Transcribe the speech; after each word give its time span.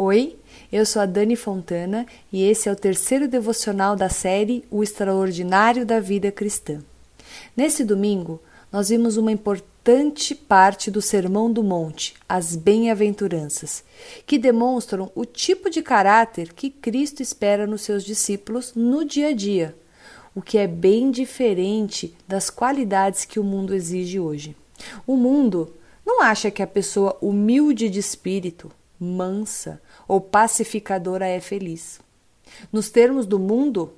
Oi, 0.00 0.38
eu 0.70 0.86
sou 0.86 1.02
a 1.02 1.06
Dani 1.06 1.34
Fontana 1.34 2.06
e 2.32 2.44
esse 2.44 2.68
é 2.68 2.72
o 2.72 2.76
terceiro 2.76 3.26
devocional 3.26 3.96
da 3.96 4.08
série 4.08 4.64
O 4.70 4.80
Extraordinário 4.80 5.84
da 5.84 5.98
Vida 5.98 6.30
Cristã. 6.30 6.84
Nesse 7.56 7.82
domingo, 7.82 8.40
nós 8.70 8.90
vimos 8.90 9.16
uma 9.16 9.32
importante 9.32 10.36
parte 10.36 10.88
do 10.88 11.02
Sermão 11.02 11.52
do 11.52 11.64
Monte, 11.64 12.14
as 12.28 12.54
Bem-aventuranças, 12.54 13.82
que 14.24 14.38
demonstram 14.38 15.10
o 15.16 15.24
tipo 15.24 15.68
de 15.68 15.82
caráter 15.82 16.52
que 16.52 16.70
Cristo 16.70 17.20
espera 17.20 17.66
nos 17.66 17.82
seus 17.82 18.04
discípulos 18.04 18.74
no 18.76 19.04
dia 19.04 19.30
a 19.30 19.34
dia, 19.34 19.74
o 20.32 20.40
que 20.40 20.58
é 20.58 20.68
bem 20.68 21.10
diferente 21.10 22.14
das 22.28 22.50
qualidades 22.50 23.24
que 23.24 23.40
o 23.40 23.44
mundo 23.44 23.74
exige 23.74 24.20
hoje. 24.20 24.54
O 25.04 25.16
mundo 25.16 25.74
não 26.06 26.22
acha 26.22 26.52
que 26.52 26.62
a 26.62 26.68
pessoa 26.68 27.18
humilde 27.20 27.90
de 27.90 27.98
espírito, 27.98 28.70
mansa 29.00 29.80
ou 30.08 30.20
pacificadora 30.20 31.26
é 31.26 31.38
feliz. 31.38 32.00
Nos 32.72 32.90
termos 32.90 33.26
do 33.26 33.38
mundo, 33.38 33.92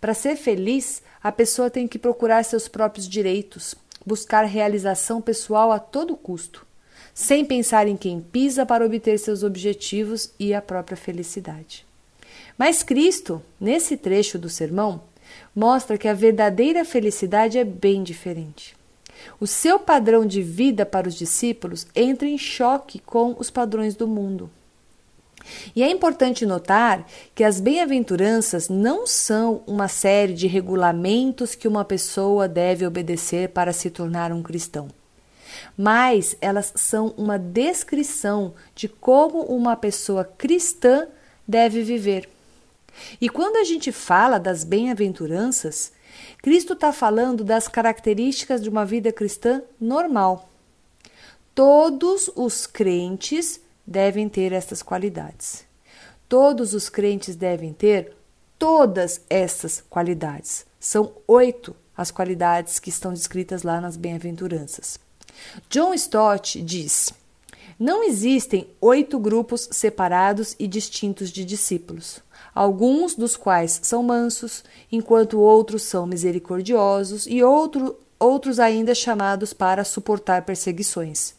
para 0.00 0.14
ser 0.14 0.36
feliz, 0.36 1.02
a 1.22 1.32
pessoa 1.32 1.68
tem 1.68 1.88
que 1.88 1.98
procurar 1.98 2.44
seus 2.44 2.68
próprios 2.68 3.08
direitos, 3.08 3.74
buscar 4.04 4.44
realização 4.44 5.20
pessoal 5.20 5.72
a 5.72 5.80
todo 5.80 6.16
custo, 6.16 6.64
sem 7.12 7.44
pensar 7.44 7.88
em 7.88 7.96
quem 7.96 8.20
pisa 8.20 8.64
para 8.64 8.86
obter 8.86 9.18
seus 9.18 9.42
objetivos 9.42 10.30
e 10.38 10.54
a 10.54 10.62
própria 10.62 10.96
felicidade. 10.96 11.84
Mas 12.56 12.82
Cristo, 12.82 13.42
nesse 13.60 13.96
trecho 13.96 14.38
do 14.38 14.48
sermão, 14.48 15.02
mostra 15.54 15.98
que 15.98 16.08
a 16.08 16.14
verdadeira 16.14 16.84
felicidade 16.84 17.58
é 17.58 17.64
bem 17.64 18.02
diferente. 18.02 18.76
O 19.40 19.46
seu 19.46 19.78
padrão 19.78 20.24
de 20.24 20.42
vida 20.42 20.86
para 20.86 21.08
os 21.08 21.14
discípulos 21.14 21.86
entra 21.94 22.28
em 22.28 22.38
choque 22.38 22.98
com 22.98 23.34
os 23.38 23.50
padrões 23.50 23.94
do 23.94 24.06
mundo. 24.06 24.50
E 25.74 25.82
é 25.82 25.90
importante 25.90 26.46
notar 26.46 27.06
que 27.34 27.44
as 27.44 27.60
bem-aventuranças 27.60 28.68
não 28.68 29.06
são 29.06 29.62
uma 29.66 29.88
série 29.88 30.34
de 30.34 30.46
regulamentos 30.46 31.54
que 31.54 31.68
uma 31.68 31.84
pessoa 31.84 32.48
deve 32.48 32.86
obedecer 32.86 33.50
para 33.50 33.72
se 33.72 33.90
tornar 33.90 34.32
um 34.32 34.42
cristão, 34.42 34.88
mas 35.76 36.36
elas 36.40 36.72
são 36.76 37.14
uma 37.16 37.38
descrição 37.38 38.54
de 38.74 38.88
como 38.88 39.42
uma 39.42 39.76
pessoa 39.76 40.24
cristã 40.24 41.06
deve 41.46 41.82
viver. 41.82 42.28
E 43.20 43.28
quando 43.28 43.56
a 43.56 43.64
gente 43.64 43.92
fala 43.92 44.38
das 44.38 44.64
bem-aventuranças, 44.64 45.92
Cristo 46.42 46.72
está 46.72 46.92
falando 46.92 47.44
das 47.44 47.68
características 47.68 48.62
de 48.62 48.68
uma 48.68 48.84
vida 48.84 49.12
cristã 49.12 49.62
normal. 49.80 50.48
Todos 51.54 52.30
os 52.34 52.66
crentes 52.66 53.60
devem 53.86 54.28
ter 54.28 54.52
estas 54.52 54.82
qualidades. 54.82 55.64
Todos 56.28 56.74
os 56.74 56.88
crentes 56.88 57.36
devem 57.36 57.72
ter 57.72 58.16
todas 58.58 59.20
essas 59.30 59.82
qualidades. 59.88 60.66
São 60.80 61.12
oito 61.26 61.74
as 61.96 62.10
qualidades 62.10 62.78
que 62.78 62.90
estão 62.90 63.12
descritas 63.12 63.62
lá 63.62 63.80
nas 63.80 63.96
bem-aventuranças. 63.96 64.98
John 65.70 65.94
Stott 65.94 66.60
diz: 66.62 67.12
Não 67.78 68.02
existem 68.02 68.68
oito 68.80 69.18
grupos 69.18 69.68
separados 69.70 70.56
e 70.58 70.66
distintos 70.66 71.30
de 71.30 71.44
discípulos 71.44 72.20
alguns 72.56 73.14
dos 73.14 73.36
quais 73.36 73.78
são 73.82 74.02
mansos, 74.02 74.64
enquanto 74.90 75.38
outros 75.38 75.82
são 75.82 76.06
misericordiosos 76.06 77.26
e 77.26 77.42
outro, 77.42 77.98
outros 78.18 78.58
ainda 78.58 78.94
chamados 78.94 79.52
para 79.52 79.84
suportar 79.84 80.40
perseguições. 80.42 81.34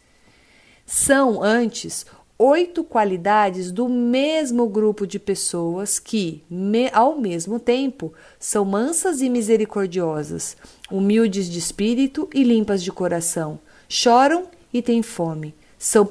São, 0.86 1.42
antes, 1.42 2.06
oito 2.40 2.84
qualidades 2.84 3.72
do 3.72 3.90
mesmo 3.90 4.68
grupo 4.68 5.08
de 5.08 5.18
pessoas 5.18 5.98
que, 5.98 6.44
me, 6.50 6.90
ao 6.94 7.18
mesmo 7.18 7.60
tempo, 7.60 8.14
são 8.40 8.64
mansas 8.64 9.22
e 9.22 9.30
misericordiosas, 9.30 10.56
humildes 10.92 11.50
de 11.50 11.58
espírito 11.58 12.30
e 12.34 12.44
limpas 12.44 12.84
de 12.84 12.92
coração, 12.92 13.60
choram 13.90 14.48
e 14.72 14.82
têm 14.82 15.02
fome, 15.02 15.56
são 15.80 16.08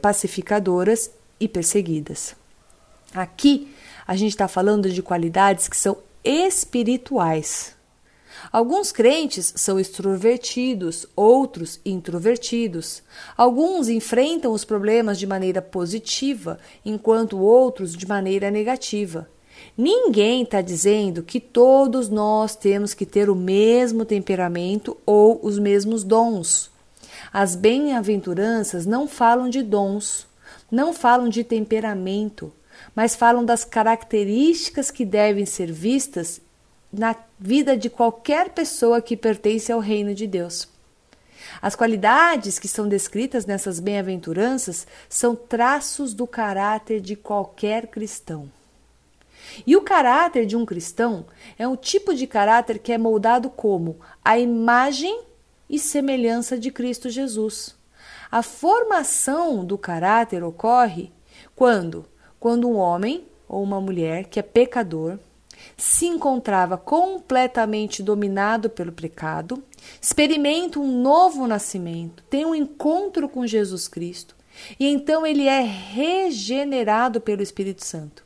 pacificadoras 0.00 1.10
e 1.38 1.46
perseguidas. 1.46 2.34
Aqui 3.14 3.68
a 4.06 4.16
gente 4.16 4.30
está 4.30 4.48
falando 4.48 4.90
de 4.90 5.02
qualidades 5.02 5.68
que 5.68 5.76
são 5.76 5.98
espirituais. 6.24 7.74
Alguns 8.50 8.90
crentes 8.90 9.52
são 9.56 9.78
extrovertidos, 9.78 11.06
outros 11.14 11.80
introvertidos. 11.84 13.02
Alguns 13.36 13.88
enfrentam 13.88 14.52
os 14.52 14.64
problemas 14.64 15.18
de 15.18 15.26
maneira 15.26 15.62
positiva, 15.62 16.58
enquanto 16.84 17.38
outros 17.38 17.94
de 17.94 18.06
maneira 18.06 18.50
negativa. 18.50 19.28
Ninguém 19.76 20.42
está 20.42 20.60
dizendo 20.60 21.22
que 21.22 21.38
todos 21.38 22.08
nós 22.08 22.56
temos 22.56 22.94
que 22.94 23.06
ter 23.06 23.30
o 23.30 23.34
mesmo 23.34 24.04
temperamento 24.04 24.96
ou 25.06 25.38
os 25.42 25.58
mesmos 25.58 26.02
dons. 26.02 26.70
As 27.32 27.54
bem-aventuranças 27.54 28.84
não 28.86 29.06
falam 29.06 29.48
de 29.48 29.62
dons, 29.62 30.26
não 30.70 30.92
falam 30.92 31.28
de 31.28 31.44
temperamento, 31.44 32.52
mas 32.94 33.14
falam 33.14 33.44
das 33.44 33.64
características 33.64 34.90
que 34.90 35.04
devem 35.04 35.46
ser 35.46 35.70
vistas 35.70 36.40
na 36.92 37.16
vida 37.38 37.76
de 37.76 37.88
qualquer 37.88 38.50
pessoa 38.50 39.00
que 39.00 39.16
pertence 39.16 39.72
ao 39.72 39.80
reino 39.80 40.14
de 40.14 40.26
Deus. 40.26 40.68
As 41.60 41.74
qualidades 41.74 42.58
que 42.58 42.68
são 42.68 42.88
descritas 42.88 43.46
nessas 43.46 43.80
bem-aventuranças 43.80 44.86
são 45.08 45.34
traços 45.34 46.14
do 46.14 46.26
caráter 46.26 47.00
de 47.00 47.16
qualquer 47.16 47.86
cristão. 47.88 48.50
E 49.66 49.76
o 49.76 49.82
caráter 49.82 50.46
de 50.46 50.56
um 50.56 50.64
cristão 50.64 51.26
é 51.58 51.66
um 51.66 51.76
tipo 51.76 52.14
de 52.14 52.26
caráter 52.26 52.78
que 52.78 52.92
é 52.92 52.98
moldado 52.98 53.50
como 53.50 53.98
a 54.24 54.38
imagem 54.38 55.22
e 55.68 55.78
semelhança 55.78 56.58
de 56.58 56.70
Cristo 56.70 57.10
Jesus. 57.10 57.74
A 58.30 58.42
formação 58.42 59.64
do 59.64 59.76
caráter 59.76 60.42
ocorre 60.42 61.10
quando 61.54 62.06
quando 62.38 62.68
um 62.68 62.76
homem 62.76 63.24
ou 63.48 63.62
uma 63.62 63.80
mulher 63.80 64.24
que 64.24 64.40
é 64.40 64.42
pecador 64.42 65.18
se 65.76 66.06
encontrava 66.06 66.76
completamente 66.76 68.02
dominado 68.02 68.70
pelo 68.70 68.92
pecado, 68.92 69.62
experimenta 70.00 70.78
um 70.78 71.02
novo 71.02 71.46
nascimento, 71.46 72.22
tem 72.30 72.44
um 72.44 72.54
encontro 72.54 73.28
com 73.28 73.46
Jesus 73.46 73.88
Cristo 73.88 74.36
e 74.78 74.86
então 74.86 75.26
ele 75.26 75.46
é 75.46 75.60
regenerado 75.60 77.20
pelo 77.20 77.42
Espírito 77.42 77.84
Santo. 77.84 78.24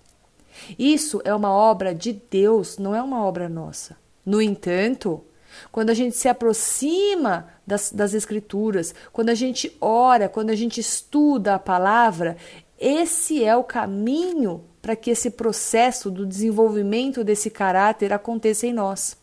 Isso 0.79 1.21
é 1.25 1.35
uma 1.35 1.51
obra 1.51 1.95
de 1.95 2.13
Deus, 2.13 2.79
não 2.79 2.95
é 2.95 3.03
uma 3.03 3.25
obra 3.25 3.49
nossa. 3.49 3.97
No 4.25 4.41
entanto, 4.43 5.23
quando 5.71 5.91
a 5.91 5.95
gente 5.95 6.17
se 6.17 6.29
aproxima 6.29 7.49
das, 7.67 7.93
das 7.93 8.15
Escrituras, 8.15 8.95
quando 9.13 9.31
a 9.31 9.35
gente 9.35 9.77
ora, 9.81 10.29
quando 10.29 10.51
a 10.51 10.55
gente 10.55 10.81
estuda 10.81 11.55
a 11.55 11.59
palavra, 11.59 12.37
esse 12.79 13.45
é 13.45 13.57
o 13.57 13.65
caminho 13.65 14.65
para 14.87 14.95
que 14.95 15.11
esse 15.11 15.31
processo 15.31 16.13
do 16.13 16.25
desenvolvimento 16.25 17.25
desse 17.25 17.51
caráter 17.51 18.13
aconteça 18.13 18.69
em 18.69 18.73
nós. 18.73 19.17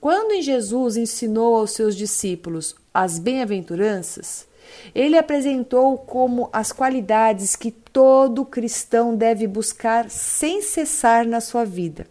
Quando 0.00 0.32
em 0.32 0.42
Jesus 0.42 0.96
ensinou 0.96 1.54
aos 1.54 1.70
seus 1.70 1.94
discípulos 1.94 2.74
as 2.92 3.20
bem-aventuranças, 3.20 4.48
ele 4.92 5.16
apresentou 5.16 5.96
como 5.96 6.50
as 6.52 6.72
qualidades 6.72 7.54
que 7.54 7.70
todo 7.70 8.44
cristão 8.44 9.14
deve 9.14 9.46
buscar 9.46 10.10
sem 10.10 10.60
cessar 10.60 11.24
na 11.24 11.40
sua 11.40 11.64
vida. 11.64 12.08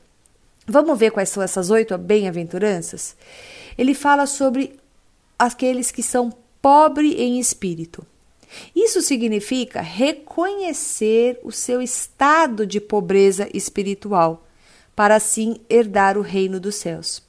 Vamos 0.66 0.98
ver 0.98 1.12
quais 1.12 1.28
são 1.28 1.44
essas 1.44 1.70
oito 1.70 1.98
bem-aventuranças? 1.98 3.14
Ele 3.78 3.94
fala 3.94 4.26
sobre 4.26 4.80
aqueles 5.38 5.92
que 5.92 6.02
são 6.02 6.32
pobres 6.62 7.14
em 7.18 7.42
espírito. 7.42 8.08
Isso 8.76 9.02
significa 9.02 9.82
reconhecer 9.82 11.40
o 11.44 11.52
seu 11.52 11.82
estado 11.82 12.66
de 12.66 12.80
pobreza 12.80 13.50
espiritual, 13.54 14.46
para 14.96 15.16
assim 15.16 15.58
herdar 15.70 16.18
o 16.18 16.22
reino 16.22 16.60
dos 16.60 16.76
céus. 16.76 17.24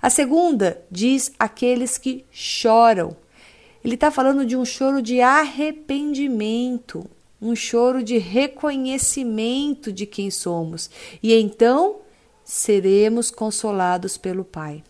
A 0.00 0.10
segunda 0.10 0.82
diz 0.90 1.32
aqueles 1.38 1.98
que 1.98 2.24
choram. 2.30 3.16
Ele 3.84 3.94
está 3.94 4.10
falando 4.10 4.44
de 4.44 4.56
um 4.56 4.64
choro 4.64 5.00
de 5.00 5.20
arrependimento, 5.20 7.08
um 7.40 7.54
choro 7.56 8.02
de 8.02 8.18
reconhecimento 8.18 9.92
de 9.92 10.06
quem 10.06 10.30
somos, 10.30 10.90
e 11.22 11.34
então 11.34 12.00
seremos 12.44 13.30
consolados 13.30 14.18
pelo 14.18 14.44
Pai. 14.44 14.82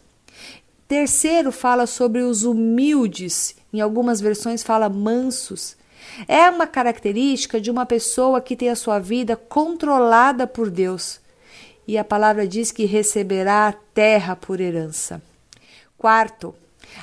Terceiro 0.91 1.53
fala 1.53 1.87
sobre 1.87 2.21
os 2.21 2.43
humildes, 2.43 3.55
em 3.73 3.81
algumas 3.81 4.21
versões 4.21 4.61
fala 4.61 4.89
mansos. 4.89 5.77
É 6.27 6.51
uma 6.51 6.67
característica 6.67 7.61
de 7.61 7.71
uma 7.71 7.87
pessoa 7.87 8.41
que 8.41 8.57
tem 8.57 8.71
a 8.71 8.75
sua 8.75 8.99
vida 8.99 9.37
controlada 9.37 10.49
por 10.49 10.69
Deus. 10.69 11.21
E 11.87 11.97
a 11.97 12.03
palavra 12.03 12.45
diz 12.45 12.73
que 12.73 12.87
receberá 12.87 13.69
a 13.69 13.73
terra 13.73 14.35
por 14.35 14.61
herança. 14.61 15.23
Quarto, 15.97 16.53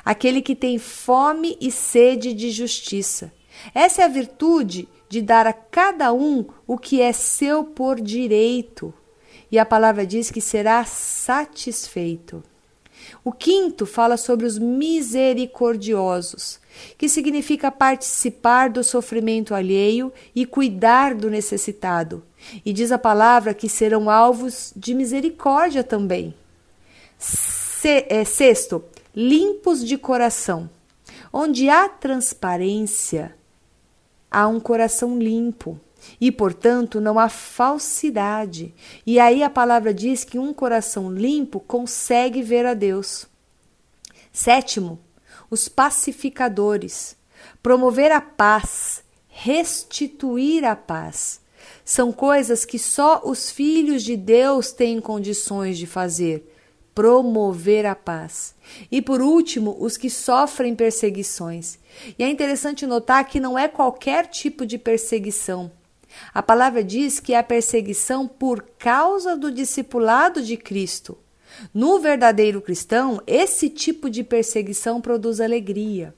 aquele 0.04 0.42
que 0.42 0.54
tem 0.54 0.78
fome 0.78 1.58
e 1.62 1.72
sede 1.72 2.34
de 2.34 2.52
justiça. 2.52 3.32
Essa 3.74 4.02
é 4.02 4.04
a 4.04 4.10
virtude 4.10 4.90
de 5.08 5.22
dar 5.22 5.48
a 5.48 5.54
cada 5.54 6.12
um 6.12 6.46
o 6.68 6.78
que 6.78 7.02
é 7.02 7.14
seu 7.14 7.64
por 7.64 8.02
direito. 8.02 8.94
E 9.50 9.58
a 9.58 9.66
palavra 9.66 10.06
diz 10.06 10.30
que 10.30 10.42
será 10.42 10.84
satisfeito. 10.84 12.44
O 13.24 13.32
quinto 13.32 13.86
fala 13.86 14.18
sobre 14.18 14.46
os 14.46 14.58
misericordiosos, 14.58 16.60
que 16.98 17.08
significa 17.08 17.72
participar 17.72 18.70
do 18.70 18.84
sofrimento 18.84 19.56
alheio 19.56 20.12
e 20.36 20.46
cuidar 20.46 21.16
do 21.16 21.30
necessitado. 21.30 22.24
E 22.66 22.74
diz 22.74 22.92
a 22.92 22.98
palavra 22.98 23.54
que 23.54 23.70
serão 23.70 24.10
alvos 24.10 24.74
de 24.76 24.94
misericórdia 24.94 25.84
também. 25.84 26.34
É, 27.84 28.24
sexto, 28.24 28.84
limpos 29.16 29.86
de 29.86 29.98
coração. 29.98 30.70
Onde 31.32 31.70
há 31.70 31.88
transparência, 31.88 33.36
há 34.30 34.48
um 34.48 34.60
coração 34.60 35.18
limpo 35.18 35.80
e, 36.20 36.32
portanto, 36.32 37.00
não 37.02 37.20
há 37.20 37.30
falsidade. 37.30 38.74
E 39.06 39.20
aí 39.20 39.44
a 39.44 39.50
palavra 39.50 39.94
diz 39.94 40.24
que 40.24 40.40
um 40.40 40.54
coração 40.54 41.12
limpo 41.12 41.60
consegue 41.60 42.42
ver 42.42 42.66
a 42.66 42.74
Deus. 42.74 43.28
Sétimo, 44.32 45.00
os 45.50 45.68
pacificadores. 45.68 47.16
Promover 47.62 48.12
a 48.12 48.22
paz, 48.22 49.04
restituir 49.28 50.66
a 50.66 50.76
paz. 50.76 51.42
São 51.84 52.12
coisas 52.12 52.66
que 52.66 52.80
só 52.80 53.22
os 53.24 53.50
filhos 53.52 54.04
de 54.04 54.16
Deus 54.16 54.72
têm 54.72 55.00
condições 55.00 55.78
de 55.78 55.86
fazer 55.86 56.54
promover 56.98 57.86
a 57.86 57.94
paz. 57.94 58.56
E 58.92 59.04
por 59.04 59.22
último, 59.22 59.78
os 59.80 59.96
que 59.98 60.10
sofrem 60.10 60.76
perseguições. 60.76 61.78
E 62.18 62.24
é 62.24 62.28
interessante 62.28 62.88
notar 62.88 63.24
que 63.28 63.40
não 63.40 63.56
é 63.56 63.68
qualquer 63.68 64.26
tipo 64.26 64.66
de 64.66 64.80
perseguição. 64.80 65.72
A 66.34 66.42
palavra 66.42 66.84
diz 66.84 67.20
que 67.20 67.34
é 67.34 67.38
a 67.38 67.44
perseguição 67.44 68.28
por 68.28 68.66
causa 68.78 69.36
do 69.36 69.52
discipulado 69.52 70.42
de 70.42 70.58
Cristo. 70.58 71.18
No 71.74 72.00
verdadeiro 72.00 72.62
cristão, 72.62 73.22
esse 73.26 73.70
tipo 73.70 74.10
de 74.10 74.24
perseguição 74.24 75.02
produz 75.02 75.40
alegria. 75.40 76.14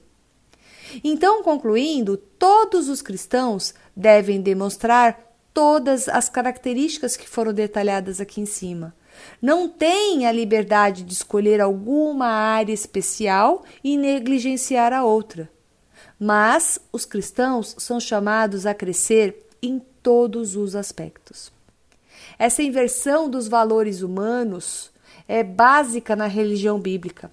Então, 1.04 1.42
concluindo, 1.42 2.16
todos 2.16 2.88
os 2.88 3.00
cristãos 3.00 3.74
devem 3.96 4.40
demonstrar 4.40 5.36
todas 5.54 6.08
as 6.08 6.28
características 6.28 7.16
que 7.16 7.28
foram 7.28 7.52
detalhadas 7.52 8.20
aqui 8.20 8.40
em 8.40 8.46
cima 8.46 8.94
não 9.40 9.68
tem 9.68 10.26
a 10.26 10.32
liberdade 10.32 11.02
de 11.02 11.12
escolher 11.12 11.60
alguma 11.60 12.26
área 12.26 12.72
especial 12.72 13.64
e 13.82 13.96
negligenciar 13.96 14.92
a 14.92 15.04
outra. 15.04 15.50
Mas 16.18 16.78
os 16.92 17.04
cristãos 17.04 17.74
são 17.78 17.98
chamados 17.98 18.66
a 18.66 18.74
crescer 18.74 19.46
em 19.62 19.80
todos 20.02 20.56
os 20.56 20.74
aspectos. 20.76 21.52
Essa 22.38 22.62
inversão 22.62 23.28
dos 23.28 23.48
valores 23.48 24.02
humanos 24.02 24.90
é 25.26 25.42
básica 25.42 26.16
na 26.16 26.26
religião 26.26 26.78
bíblica. 26.78 27.30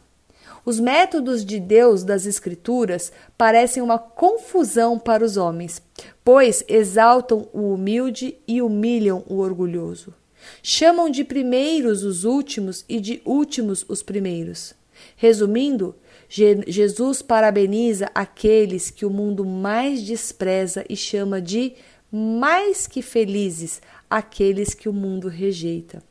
Os 0.66 0.80
métodos 0.80 1.46
de 1.46 1.60
Deus 1.60 2.04
das 2.04 2.26
Escrituras 2.26 3.12
parecem 3.38 3.82
uma 3.82 3.98
confusão 3.98 5.00
para 5.00 5.24
os 5.24 5.38
homens, 5.38 5.82
pois 6.26 6.64
exaltam 6.68 7.48
o 7.54 7.74
humilde 7.74 8.38
e 8.48 8.62
humilham 8.62 9.24
o 9.28 9.38
orgulhoso. 9.38 10.14
Chamam 10.62 11.10
de 11.10 11.24
primeiros 11.24 12.04
os 12.04 12.26
últimos 12.26 12.84
e 12.88 13.00
de 13.00 13.22
últimos 13.26 13.86
os 13.88 14.04
primeiros. 14.04 14.74
Resumindo, 15.16 15.96
Je 16.30 16.62
Jesus 16.68 17.22
parabeniza 17.22 18.12
aqueles 18.14 18.90
que 18.90 19.06
o 19.06 19.10
mundo 19.10 19.46
mais 19.46 20.02
despreza 20.02 20.84
e 20.90 20.96
chama 20.96 21.42
de 21.42 21.74
mais 22.12 22.88
que 22.88 23.02
felizes 23.02 23.82
aqueles 24.10 24.74
que 24.74 24.88
o 24.88 24.94
mundo 24.94 25.28
rejeita. 25.28 26.02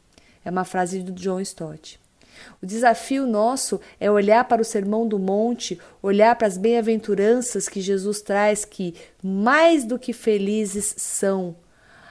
É 0.44 0.50
uma 0.50 0.64
frase 0.64 1.00
do 1.00 1.12
John 1.12 1.40
Stott. 1.40 1.98
O 2.62 2.66
desafio 2.66 3.26
nosso 3.26 3.80
é 3.98 4.10
olhar 4.10 4.44
para 4.44 4.60
o 4.60 4.64
Sermão 4.64 5.08
do 5.08 5.18
Monte, 5.18 5.80
olhar 6.02 6.36
para 6.36 6.46
as 6.46 6.58
bem-aventuranças 6.58 7.68
que 7.68 7.80
Jesus 7.80 8.20
traz, 8.20 8.64
que 8.64 8.94
mais 9.22 9.84
do 9.84 9.98
que 9.98 10.12
felizes 10.12 10.94
são 10.98 11.56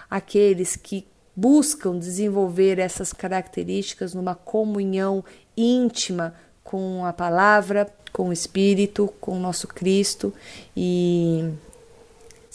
aqueles 0.09 0.75
que 0.75 1.07
buscam 1.35 1.97
desenvolver 1.97 2.79
essas 2.79 3.11
características 3.11 4.13
numa 4.13 4.35
comunhão 4.35 5.23
íntima 5.55 6.33
com 6.63 7.05
a 7.05 7.13
palavra, 7.13 7.87
com 8.11 8.29
o 8.29 8.33
Espírito, 8.33 9.13
com 9.19 9.37
o 9.37 9.39
nosso 9.39 9.67
Cristo 9.67 10.33
e 10.75 11.51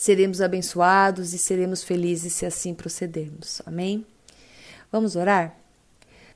seremos 0.01 0.41
abençoados 0.41 1.31
e 1.31 1.37
seremos 1.37 1.83
felizes 1.83 2.33
se 2.33 2.43
assim 2.43 2.73
procedermos. 2.73 3.61
Amém? 3.67 4.03
Vamos 4.91 5.15
orar? 5.15 5.55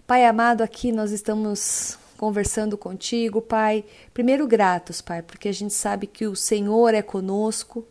Pai 0.06 0.24
amado, 0.24 0.62
aqui 0.62 0.92
nós 0.92 1.12
estamos 1.12 1.98
conversando 2.16 2.78
contigo, 2.78 3.42
Pai. 3.42 3.84
Primeiro, 4.14 4.46
gratos, 4.46 5.02
Pai, 5.02 5.24
porque 5.24 5.50
a 5.50 5.52
gente 5.52 5.74
sabe 5.74 6.06
que 6.06 6.28
o 6.28 6.36
Senhor 6.36 6.94
é 6.94 7.02
conosco, 7.02 7.84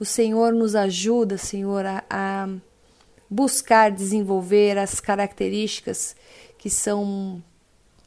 o 0.00 0.04
Senhor 0.06 0.54
nos 0.54 0.74
ajuda, 0.74 1.36
Senhor, 1.36 1.84
a, 1.84 2.02
a 2.08 2.48
buscar 3.28 3.90
desenvolver 3.90 4.78
as 4.78 4.98
características 4.98 6.16
que 6.56 6.70
são 6.70 7.44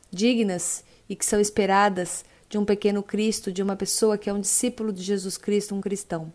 dignas 0.10 0.84
e 1.08 1.16
que 1.16 1.24
são 1.24 1.40
esperadas 1.40 2.26
de 2.50 2.58
um 2.58 2.66
pequeno 2.66 3.04
Cristo, 3.04 3.52
de 3.52 3.62
uma 3.62 3.76
pessoa 3.76 4.18
que 4.18 4.28
é 4.28 4.34
um 4.34 4.42
discípulo 4.42 4.92
de 4.92 5.04
Jesus 5.04 5.38
Cristo, 5.38 5.76
um 5.76 5.82
cristão. 5.82 6.34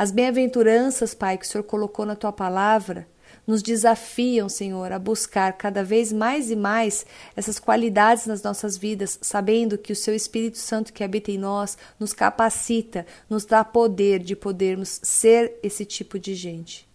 As 0.00 0.10
bem-aventuranças, 0.10 1.12
Pai, 1.12 1.36
que 1.36 1.44
o 1.44 1.46
Senhor 1.46 1.62
colocou 1.62 2.06
na 2.06 2.16
tua 2.16 2.32
palavra, 2.32 3.06
nos 3.46 3.62
desafiam, 3.62 4.48
Senhor, 4.48 4.90
a 4.92 4.98
buscar 4.98 5.52
cada 5.58 5.84
vez 5.84 6.10
mais 6.10 6.50
e 6.50 6.56
mais 6.56 7.04
essas 7.36 7.58
qualidades 7.58 8.24
nas 8.24 8.42
nossas 8.42 8.78
vidas, 8.78 9.18
sabendo 9.20 9.76
que 9.76 9.92
o 9.92 9.96
Seu 9.96 10.14
Espírito 10.14 10.56
Santo 10.56 10.90
que 10.90 11.04
habita 11.04 11.30
em 11.30 11.36
nós 11.36 11.76
nos 11.98 12.14
capacita, 12.14 13.04
nos 13.28 13.44
dá 13.44 13.62
poder 13.62 14.20
de 14.20 14.34
podermos 14.34 15.00
ser 15.02 15.58
esse 15.62 15.84
tipo 15.84 16.18
de 16.18 16.34
gente. 16.34 16.88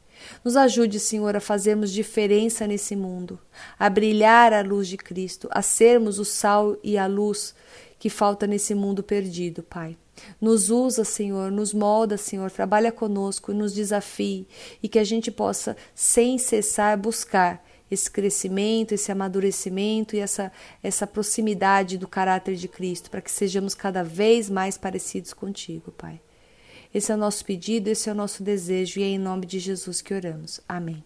Nos 0.44 0.58
ajude, 0.58 1.00
Senhor, 1.00 1.36
a 1.36 1.40
fazermos 1.40 1.92
diferença 1.92 2.66
nesse 2.66 2.96
mundo, 2.96 3.38
a 3.78 3.88
brilhar 3.88 4.52
a 4.52 4.64
luz 4.64 4.88
de 4.88 4.98
Cristo, 4.98 5.48
a 5.52 5.62
sermos 5.62 6.18
o 6.18 6.26
sal 6.26 6.76
e 6.84 6.98
a 6.98 7.06
luz 7.06 7.54
que 8.06 8.10
falta 8.12 8.46
nesse 8.46 8.76
mundo 8.76 9.02
perdido, 9.02 9.64
Pai. 9.64 9.98
Nos 10.40 10.70
usa, 10.70 11.04
Senhor, 11.04 11.52
nos 11.52 11.74
molda, 11.74 12.18
Senhor, 12.18 12.52
trabalha 12.52 12.92
conosco 12.92 13.52
e 13.52 13.56
nos 13.56 13.74
desafie 13.74 14.48
e 14.84 14.88
que 14.88 15.00
a 15.00 15.04
gente 15.04 15.32
possa, 15.32 15.76
sem 15.96 16.38
cessar, 16.38 17.00
buscar 17.00 17.66
esse 17.90 18.12
crescimento, 18.12 18.92
esse 18.92 19.12
amadurecimento 19.12 20.16
e 20.16 20.20
essa, 20.20 20.52
essa 20.84 21.08
proximidade 21.08 21.98
do 21.98 22.08
caráter 22.08 22.56
de 22.56 22.68
Cristo, 22.68 23.10
para 23.10 23.22
que 23.22 23.32
sejamos 23.32 23.74
cada 23.74 24.04
vez 24.04 24.52
mais 24.52 24.78
parecidos 24.78 25.34
contigo, 25.34 25.92
Pai. 25.92 26.22
Esse 26.94 27.12
é 27.12 27.16
o 27.16 27.18
nosso 27.18 27.44
pedido, 27.44 27.88
esse 27.88 28.08
é 28.08 28.12
o 28.12 28.16
nosso 28.16 28.44
desejo 28.44 29.00
e 29.00 29.04
é 29.04 29.08
em 29.08 29.18
nome 29.18 29.48
de 29.48 29.58
Jesus 29.58 30.00
que 30.00 30.14
oramos. 30.14 30.62
Amém. 30.70 31.04